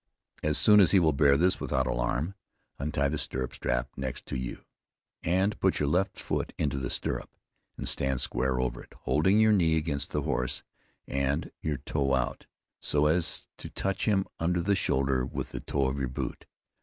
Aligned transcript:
As 0.41 0.57
soon 0.57 0.79
as 0.79 0.89
he 0.93 0.99
will 0.99 1.13
bear 1.13 1.37
this 1.37 1.59
without 1.59 1.85
alarm, 1.85 2.33
untie 2.79 3.07
the 3.07 3.19
stirrup 3.19 3.53
strap 3.53 3.89
next 3.95 4.25
to 4.25 4.35
you, 4.35 4.65
and 5.21 5.59
put 5.59 5.79
your 5.79 5.89
left 5.89 6.17
foot 6.19 6.53
into 6.57 6.79
the 6.79 6.89
stirrup, 6.89 7.29
and 7.77 7.87
stand 7.87 8.19
square 8.19 8.59
over 8.59 8.81
it, 8.81 8.95
holding 9.01 9.39
your 9.39 9.51
knee 9.53 9.77
against 9.77 10.09
the 10.09 10.23
horse, 10.23 10.63
and 11.07 11.51
your 11.61 11.77
toe 11.77 12.15
out, 12.15 12.47
so 12.79 13.05
as 13.05 13.47
to 13.57 13.69
touch 13.69 14.05
him 14.05 14.25
under 14.39 14.61
the 14.61 14.75
shoulder 14.75 15.23
with 15.23 15.51
the 15.51 15.59
toe 15.59 15.85
of 15.85 15.99
your 15.99 16.07
boot. 16.09 16.47